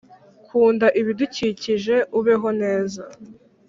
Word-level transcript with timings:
kunda 0.45 0.87
ibidukikije, 0.99 1.95
ubeho 2.17 2.49
neza 2.61 3.03